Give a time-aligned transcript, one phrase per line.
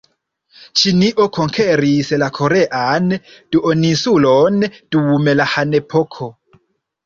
[0.83, 6.35] Ĉinio konkeris la korean duoninsulon dum la Han-epoko.